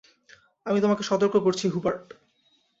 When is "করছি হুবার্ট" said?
1.37-2.07